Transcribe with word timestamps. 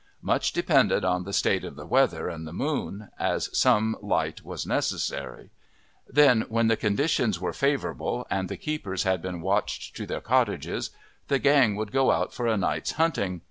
Much 0.23 0.51
depended 0.51 1.05
on 1.05 1.25
the 1.25 1.31
state 1.31 1.63
of 1.63 1.75
the 1.75 1.85
weather 1.85 2.27
and 2.27 2.47
the 2.47 2.51
moon, 2.51 3.09
as 3.19 3.55
some 3.55 3.95
light 4.01 4.43
was 4.43 4.65
necessary; 4.65 5.51
then, 6.07 6.41
when 6.49 6.65
the 6.69 6.75
conditions 6.75 7.39
were 7.39 7.53
favourable 7.53 8.25
and 8.31 8.49
the 8.49 8.57
keepers 8.57 9.03
had 9.03 9.21
been 9.21 9.41
watched 9.41 9.95
to 9.95 10.07
their 10.07 10.19
cottages, 10.19 10.89
the 11.27 11.37
gang 11.37 11.75
would 11.75 11.91
go 11.91 12.09
out 12.09 12.33
for 12.33 12.47
a 12.47 12.57
night's 12.57 12.93
hunting. 12.93 13.39